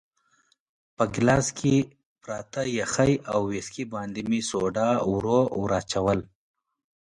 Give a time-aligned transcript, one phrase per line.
[0.95, 1.75] په ګیلاس کې
[2.21, 6.19] پراته یخي او ویسکي باندې مې سوډا ورو وراچول.